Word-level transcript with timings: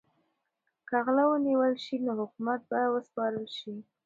که 0.87 0.97
غله 1.05 1.23
ونیول 1.27 1.73
شي 1.83 1.95
نو 2.05 2.11
حکومت 2.21 2.59
ته 2.69 2.77
به 2.83 2.91
وسپارل 2.93 3.45
شي. 3.57 3.73